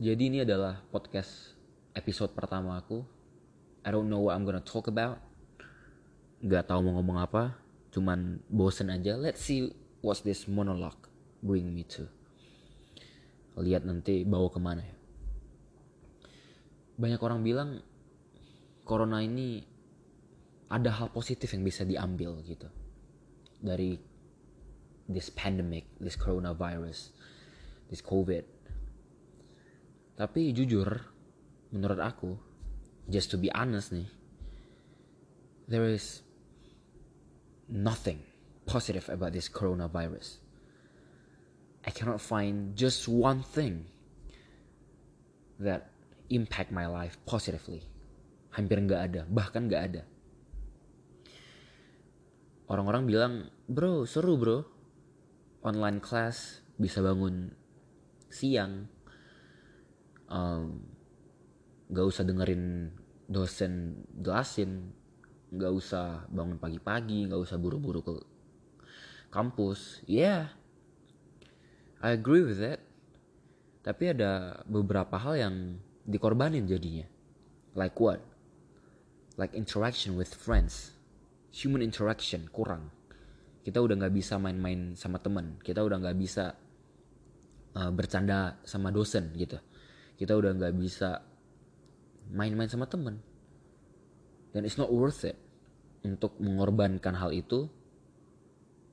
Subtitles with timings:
[0.00, 1.52] Jadi ini adalah podcast
[1.92, 3.04] episode pertama aku.
[3.84, 5.20] I don't know what I'm gonna talk about.
[6.40, 7.60] Gak tahu mau ngomong apa.
[7.92, 9.20] Cuman bosen aja.
[9.20, 9.68] Let's see
[10.00, 10.96] what's this monologue
[11.44, 12.08] bring me to.
[13.60, 14.96] Lihat nanti bawa ke mana ya.
[16.96, 17.84] Banyak orang bilang
[18.88, 19.60] corona ini
[20.72, 22.72] ada hal positif yang bisa diambil gitu
[23.60, 24.00] dari
[25.12, 27.12] this pandemic, this coronavirus,
[27.92, 28.59] this COVID.
[30.20, 31.00] Tapi jujur,
[31.72, 32.36] menurut aku,
[33.08, 34.04] just to be honest nih,
[35.64, 36.20] there is
[37.72, 38.20] nothing
[38.68, 40.44] positive about this coronavirus.
[41.80, 43.88] I cannot find just one thing
[45.56, 45.88] that
[46.28, 47.80] impact my life positively.
[48.52, 50.02] Hampir nggak ada, bahkan nggak ada.
[52.68, 53.32] Orang-orang bilang,
[53.72, 54.68] bro seru bro,
[55.64, 57.56] online class bisa bangun
[58.28, 58.99] siang,
[60.30, 60.80] um,
[61.90, 62.94] gak usah dengerin
[63.26, 64.94] dosen jelasin,
[65.54, 68.14] gak usah bangun pagi-pagi, gak usah buru-buru ke
[69.34, 70.02] kampus.
[70.06, 70.54] Yeah,
[72.00, 72.80] I agree with that.
[73.80, 75.54] Tapi ada beberapa hal yang
[76.04, 77.06] dikorbanin jadinya.
[77.74, 78.20] Like what?
[79.38, 80.94] Like interaction with friends.
[81.54, 82.92] Human interaction kurang.
[83.64, 85.58] Kita udah nggak bisa main-main sama temen.
[85.64, 86.54] Kita udah nggak bisa
[87.76, 89.56] uh, bercanda sama dosen gitu.
[90.20, 91.24] Kita udah nggak bisa
[92.28, 93.24] main-main sama temen.
[94.52, 95.40] Dan it's not worth it
[96.04, 97.72] untuk mengorbankan hal itu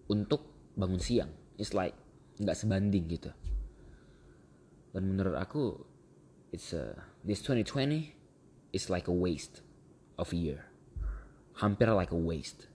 [0.08, 1.36] untuk bangun siang.
[1.60, 2.00] It's like
[2.40, 3.36] nggak sebanding gitu.
[4.96, 5.84] Dan menurut aku,
[6.56, 6.96] it's a,
[7.28, 8.16] this 2020
[8.72, 9.60] is like a waste
[10.16, 10.72] of a year.
[11.60, 12.72] Hampir like a waste.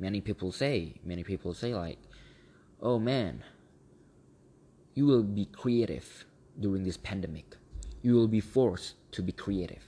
[0.00, 2.00] Many people say, many people say like,
[2.80, 3.44] oh man,
[4.94, 6.24] you will be creative
[6.58, 7.56] during this pandemic.
[8.02, 9.84] You will be forced to be creative.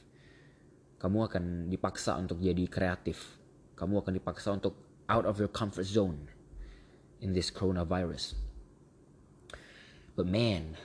[1.03, 3.37] Kamu akan dipaksa untuk jadi kreatif.
[3.77, 4.79] Kamu akan dipaksa untuk
[5.11, 6.33] out of your comfort zone
[7.21, 8.39] in this coronavirus.
[10.17, 10.79] But man,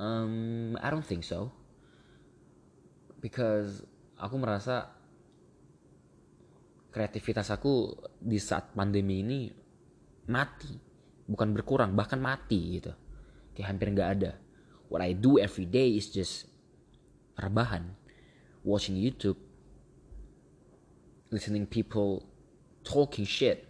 [0.00, 1.52] um, I don't think so.
[3.22, 3.86] Because
[4.18, 4.90] aku merasa
[6.90, 9.40] kreativitas aku di saat pandemi ini
[10.26, 10.74] mati,
[11.30, 12.92] bukan berkurang, bahkan mati gitu.
[13.52, 14.32] Kayak hampir nggak ada.
[14.88, 16.48] What I do every day is just
[17.40, 17.96] rebahan,
[18.60, 19.40] watching YouTube,
[21.32, 22.28] listening people
[22.84, 23.64] talking shit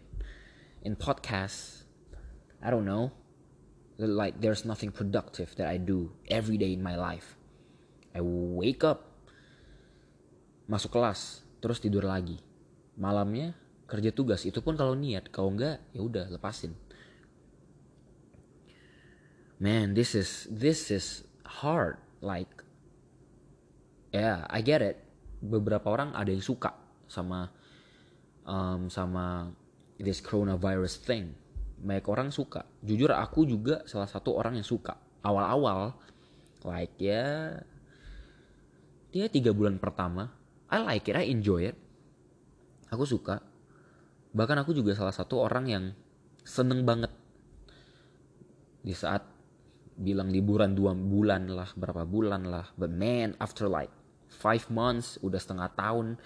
[0.82, 1.86] in podcasts.
[2.58, 3.14] I don't know.
[4.02, 7.38] Like there's nothing productive that I do every day in my life.
[8.12, 9.08] I wake up,
[10.66, 12.42] masuk kelas, terus tidur lagi.
[12.98, 13.54] Malamnya
[13.86, 16.74] kerja tugas itu pun kalau niat, kalau enggak ya udah lepasin.
[19.62, 22.02] Man, this is this is hard.
[22.18, 22.50] Like,
[24.10, 24.98] yeah, I get it.
[25.38, 26.74] Beberapa orang ada yang suka
[27.06, 27.46] sama
[28.42, 29.54] um, sama
[30.02, 31.38] this coronavirus thing.
[31.78, 32.66] Banyak orang suka.
[32.82, 34.98] Jujur aku juga salah satu orang yang suka.
[35.22, 35.94] Awal-awal,
[36.66, 37.62] like ya,
[39.14, 40.34] dia tiga bulan pertama,
[40.66, 41.78] I like it, I enjoy it.
[42.90, 43.38] Aku suka.
[44.34, 45.84] Bahkan aku juga salah satu orang yang
[46.42, 47.14] seneng banget
[48.82, 49.31] di saat
[49.98, 52.66] bilang liburan dua bulan lah, berapa bulan lah.
[52.76, 53.92] But man, after like
[54.32, 56.16] five months, udah setengah tahun,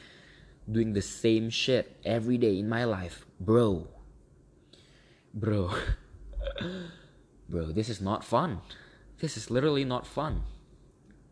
[0.66, 3.86] doing the same shit every day in my life, bro.
[5.34, 5.74] Bro.
[7.50, 8.62] bro, this is not fun.
[9.18, 10.44] This is literally not fun.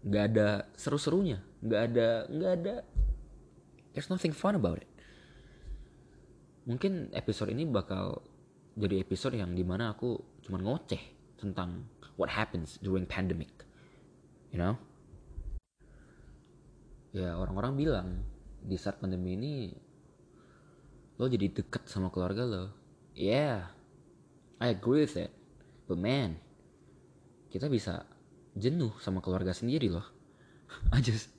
[0.07, 1.43] Gak ada seru-serunya.
[1.65, 2.77] Gak ada, gak ada.
[3.93, 4.91] There's nothing fun about it.
[6.65, 8.25] Mungkin episode ini bakal
[8.75, 11.01] jadi episode yang di mana aku cuma ngoceh
[11.39, 11.87] tentang
[12.17, 13.51] what happens during pandemic.
[14.55, 14.75] You know?
[17.15, 18.09] Ya orang-orang bilang
[18.65, 19.55] di saat pandemi ini
[21.15, 22.65] lo jadi deket sama keluarga lo.
[23.15, 23.71] Yeah,
[24.59, 25.31] I agree with it.
[25.87, 26.43] But man,
[27.55, 28.03] kita bisa
[28.59, 30.07] jenuh sama keluarga sendiri loh.
[30.95, 31.31] I just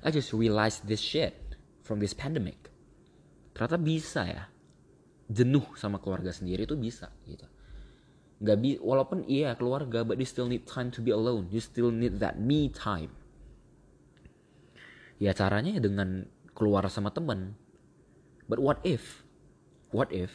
[0.00, 1.36] I just realized this shit
[1.84, 2.72] from this pandemic.
[3.52, 4.44] Ternyata bisa ya.
[5.28, 7.44] Jenuh sama keluarga sendiri itu bisa gitu.
[8.38, 11.50] Gak bi walaupun iya keluarga but you still need time to be alone.
[11.50, 13.10] You still need that me time.
[15.18, 17.58] Ya caranya ya dengan keluar sama temen.
[18.46, 19.26] But what if?
[19.90, 20.30] What if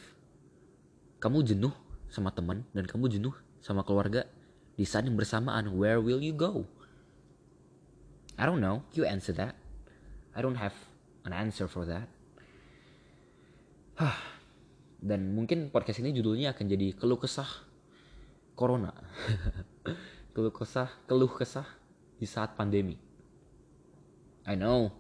[1.24, 1.72] kamu jenuh
[2.12, 3.32] sama teman dan kamu jenuh
[3.64, 4.28] sama keluarga
[4.76, 5.72] di saat yang bersamaan?
[5.80, 6.68] Where will you go?
[8.36, 8.84] I don't know.
[8.92, 9.56] You answer that.
[10.36, 10.76] I don't have
[11.24, 12.12] an answer for that.
[15.08, 17.48] Dan mungkin podcast ini judulnya akan jadi keluh kesah
[18.56, 18.94] corona.
[20.34, 21.68] keluh kesah keluh kesah
[22.18, 22.98] di saat pandemi.
[24.44, 24.92] I know.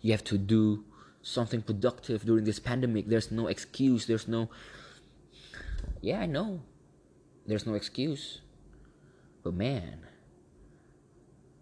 [0.00, 0.86] You have to do
[1.20, 3.10] something productive during this pandemic.
[3.10, 4.06] There's no excuse.
[4.06, 4.48] There's no
[6.00, 6.62] yeah I know.
[7.44, 8.40] There's no excuse.
[9.42, 10.06] But man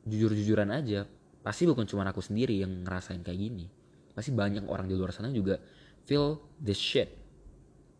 [0.06, 1.02] jujur-jujuran aja
[1.42, 3.66] pasti bukan cuma aku sendiri yang ngerasain kayak gini.
[4.14, 5.58] Pasti banyak orang di luar sana juga
[6.06, 7.10] feel this shit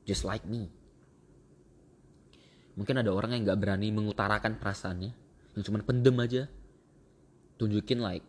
[0.06, 0.70] just like me
[2.76, 5.12] mungkin ada orang yang nggak berani mengutarakan perasaannya.
[5.56, 6.42] Yang cuma pendem aja.
[7.56, 8.22] Tunjukin like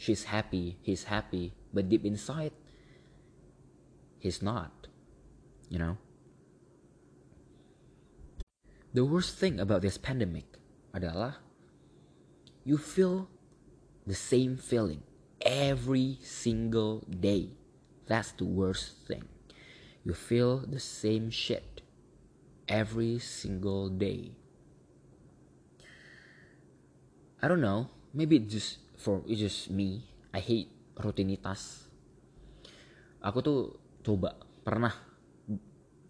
[0.00, 2.56] she's happy he's happy but deep inside
[4.18, 4.88] he's not.
[5.68, 5.96] You know?
[8.96, 10.44] The worst thing about this pandemic
[10.92, 11.40] adalah
[12.64, 13.28] you feel
[14.08, 15.04] the same feeling
[15.44, 17.56] every single day.
[18.08, 19.28] That's the worst thing.
[20.04, 21.82] You feel the same shit
[22.72, 24.32] every single day.
[27.44, 30.08] I don't know, maybe it's just for it's just me.
[30.32, 31.92] I hate rutinitas.
[33.20, 34.96] Aku tuh coba pernah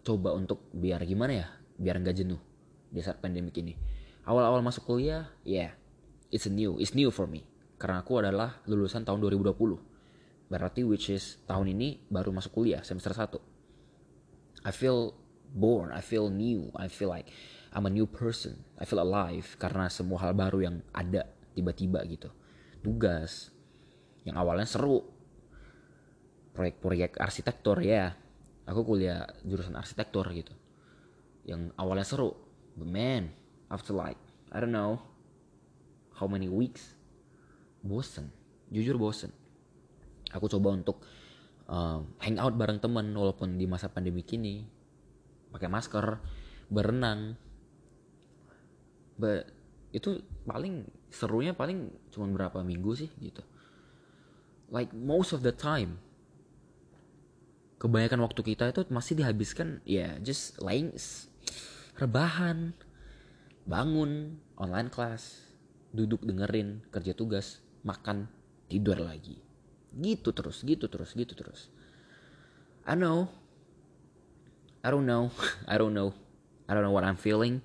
[0.06, 2.38] coba untuk biar gimana ya, biar nggak jenuh
[2.94, 3.74] di saat pandemik ini.
[4.22, 5.74] Awal-awal masuk kuliah, yeah,
[6.30, 7.42] it's new, it's new for me.
[7.74, 9.58] Karena aku adalah lulusan tahun 2020.
[10.46, 13.42] Berarti which is tahun ini baru masuk kuliah semester 1.
[14.62, 15.21] I feel
[15.52, 17.28] born, I feel new, I feel like
[17.72, 22.32] I'm a new person, I feel alive karena semua hal baru yang ada tiba-tiba gitu.
[22.80, 23.52] Tugas
[24.24, 25.04] yang awalnya seru,
[26.56, 28.16] proyek-proyek arsitektur ya,
[28.64, 30.52] aku kuliah jurusan arsitektur gitu.
[31.44, 32.32] Yang awalnya seru,
[32.76, 33.32] but man,
[33.68, 34.20] after like
[34.52, 35.00] I don't know
[36.16, 36.96] how many weeks,
[37.80, 38.32] bosen,
[38.68, 39.32] jujur bosen.
[40.32, 41.04] Aku coba untuk
[41.68, 44.64] um, hang out bareng temen walaupun di masa pandemi ini
[45.52, 46.18] pakai masker
[46.72, 47.36] berenang.
[49.20, 49.52] But,
[49.92, 53.44] itu paling serunya paling cuma berapa minggu sih gitu.
[54.72, 56.00] Like most of the time
[57.76, 60.96] kebanyakan waktu kita itu masih dihabiskan ya yeah, just laying
[62.00, 62.72] rebahan
[63.68, 65.44] bangun online class
[65.92, 68.32] duduk dengerin kerja tugas makan
[68.72, 69.36] tidur lagi.
[69.92, 71.68] Gitu terus gitu terus gitu terus.
[72.88, 73.28] I know
[74.82, 75.30] I don't know.
[75.70, 76.10] I don't know.
[76.66, 77.62] I don't know what I'm feeling.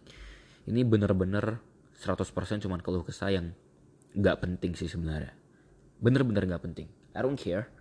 [0.70, 1.58] Ini bener-bener
[1.98, 2.14] 100%
[2.62, 3.58] cuman keluh kesah yang
[4.14, 5.34] gak penting sih sebenarnya.
[5.98, 6.86] Bener-bener gak penting.
[7.18, 7.74] I don't care.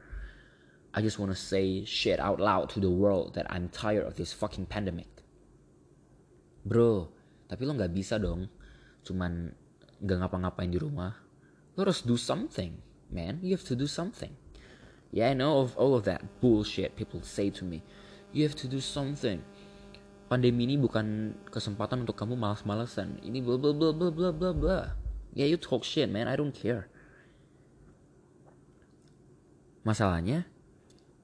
[0.97, 4.33] I just wanna say shit out loud to the world that I'm tired of this
[4.33, 5.13] fucking pandemic.
[6.65, 7.13] Bro
[7.47, 8.49] tapi lo gak bisa dong
[9.05, 9.53] cuman
[10.01, 11.13] gak ngapa-ngapain di rumah.
[11.77, 12.81] Lo harus do something
[13.13, 13.45] man.
[13.45, 14.33] You have to do something.
[15.13, 17.85] Yeah I know of all of that bullshit people say to me
[18.35, 19.43] You have to do something.
[20.27, 23.23] Pandemi ini bukan kesempatan untuk kamu malas-malasan.
[23.23, 24.81] Ini bla bla bla bla bla bla bla.
[25.37, 26.27] Yeah, you talk shit, man.
[26.27, 26.91] I don't care.
[29.87, 30.43] Masalahnya,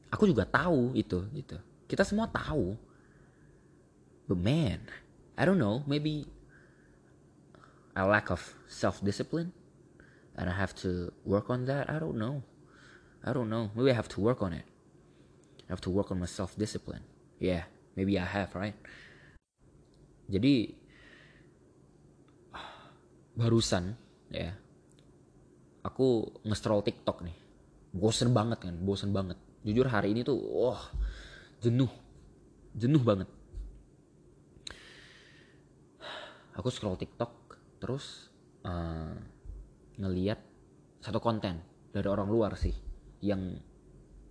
[0.07, 1.59] aku juga tahu itu, gitu.
[1.91, 2.79] Kita semua tahu.
[4.31, 4.87] But man,
[5.35, 5.83] I don't know.
[5.89, 6.31] Maybe
[7.99, 9.51] a lack of self-discipline,
[10.39, 11.91] and I have to work on that.
[11.91, 12.47] I don't know.
[13.27, 13.75] I don't know.
[13.75, 14.65] Maybe I have to work on it.
[15.73, 17.01] I have to work on my self discipline.
[17.41, 17.65] Yeah,
[17.97, 18.77] maybe I have, right?
[20.29, 20.69] Jadi
[23.33, 23.97] barusan
[24.29, 24.53] ya
[25.81, 27.33] aku nge-scroll TikTok nih.
[27.97, 29.41] Bosen banget kan, bosen banget.
[29.65, 30.93] Jujur hari ini tuh wah
[31.65, 31.89] jenuh.
[32.77, 33.33] Jenuh banget.
[36.53, 37.33] Aku scroll TikTok
[37.81, 38.29] terus
[38.69, 39.17] uh,
[39.97, 40.37] ngeliat
[41.01, 41.65] satu konten
[41.97, 42.77] dari orang luar sih
[43.25, 43.57] yang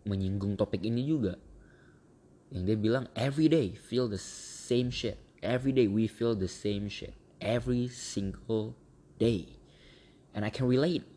[0.08, 1.38] menyinggung topik ini juga.
[2.52, 5.16] Yang dia bilang every day feel the same shit.
[5.42, 7.16] Every day we feel the same shit.
[7.42, 8.78] Every single
[9.18, 9.58] day.
[10.36, 11.08] And I can relate.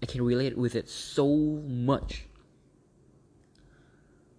[0.00, 1.26] I can relate with it so
[1.66, 2.30] much.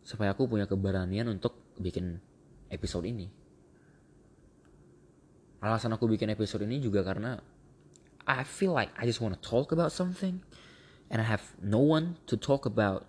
[0.01, 2.17] Supaya aku punya keberanian untuk bikin
[2.71, 3.29] episode ini.
[5.59, 7.37] Alasan aku bikin episode ini juga karena
[8.23, 10.39] I feel like I just want to talk about something.
[11.09, 13.08] And I have no one to talk about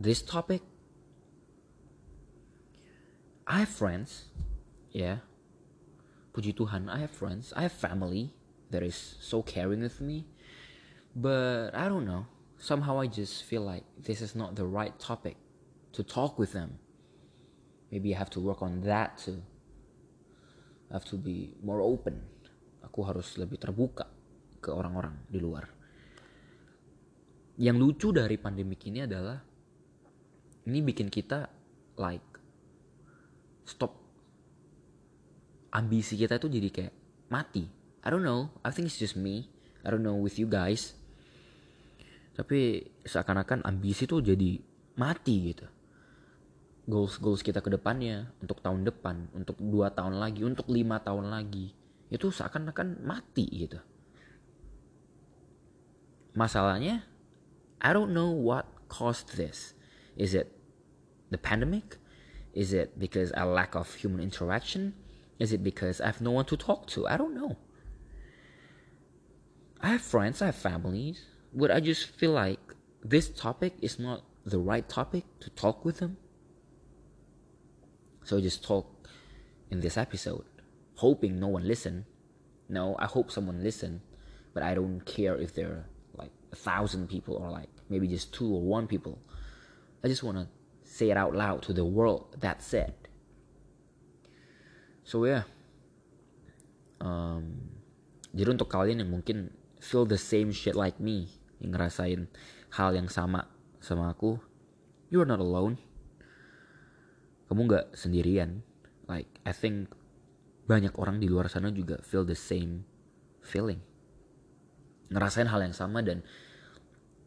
[0.00, 0.62] this topic,
[3.46, 4.32] I have friends,
[4.90, 5.18] yeah.
[6.32, 8.34] Puji Tuhan, I have friends, I have family
[8.70, 10.26] that is so caring with me.
[11.14, 12.26] But I don't know.
[12.58, 15.36] Somehow I just feel like this is not the right topic
[15.92, 16.78] to talk with them.
[17.92, 19.42] Maybe I have to work on that too.
[20.90, 22.18] I have to be more open.
[22.82, 24.10] Aku harus lebih terbuka
[24.58, 25.70] ke orang-orang di luar.
[27.54, 29.38] Yang lucu dari pandemik ini adalah
[30.64, 31.48] ini bikin kita
[32.00, 32.24] like
[33.68, 33.92] stop.
[35.74, 36.94] Ambisi kita itu jadi kayak
[37.28, 37.66] mati.
[38.04, 38.52] I don't know.
[38.62, 39.48] I think it's just me.
[39.84, 40.96] I don't know with you guys.
[42.34, 44.58] Tapi seakan-akan ambisi tuh jadi
[44.96, 45.66] mati gitu.
[46.84, 51.32] Goals goals kita ke depannya untuk tahun depan untuk dua tahun lagi untuk lima tahun
[51.32, 51.72] lagi
[52.12, 53.80] itu seakan-akan mati gitu.
[56.36, 57.04] Masalahnya
[57.80, 59.73] I don't know what caused this
[60.16, 60.56] is it
[61.30, 61.96] the pandemic?
[62.52, 64.94] Is it because a lack of human interaction?
[65.38, 67.06] Is it because I have no one to talk to?
[67.06, 67.56] I don't know.
[69.80, 71.26] I have friends I have families.
[71.52, 72.58] But I just feel like
[73.02, 76.16] this topic is not the right topic to talk with them?
[78.24, 79.08] So I just talk
[79.70, 80.44] in this episode,
[80.96, 82.06] hoping no one listen.
[82.68, 84.00] No, I hope someone listen,
[84.52, 88.32] but I don't care if there are like a thousand people or like maybe just
[88.32, 89.18] two or one people.
[90.04, 90.52] I just wanna
[90.84, 92.36] say it out loud to the world.
[92.36, 93.08] That's it.
[95.08, 95.48] So yeah.
[97.00, 97.72] Um,
[98.36, 101.32] jadi untuk kalian yang mungkin feel the same shit like me,
[101.64, 102.28] yang ngerasain
[102.76, 103.48] hal yang sama
[103.80, 104.36] sama aku,
[105.08, 105.80] you're not alone
[107.48, 108.66] kamu nggak sendirian
[109.06, 109.92] like I think
[110.64, 112.88] banyak orang di luar sana juga feel the same
[113.44, 113.78] feeling
[115.12, 116.24] ngerasain hal yang sama dan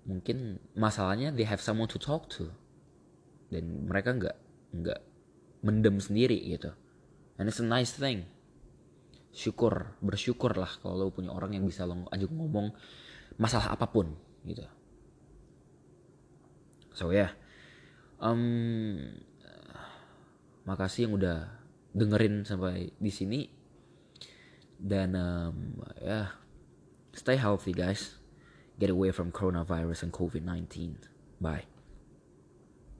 [0.03, 2.49] mungkin masalahnya they have someone to talk to
[3.47, 4.37] dan mereka nggak
[4.75, 4.99] nggak
[5.63, 6.71] mendem sendiri gitu.
[7.37, 8.25] And it's a nice thing.
[9.31, 12.73] Syukur bersyukur lah kalau lo punya orang yang bisa lo ajak ngomong
[13.37, 14.13] masalah apa pun
[14.43, 14.65] gitu.
[16.97, 17.31] So ya yeah.
[18.23, 18.97] um,
[20.65, 21.37] makasih yang udah
[21.93, 23.41] dengerin sampai di sini.
[24.77, 26.27] Dan um, ya yeah,
[27.13, 28.17] stay healthy guys.
[28.77, 31.01] Get away from coronavirus and covid-19
[31.41, 31.76] bye